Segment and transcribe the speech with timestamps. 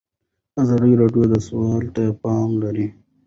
[0.61, 2.87] ازادي راډیو د سوله ته پام اړولی.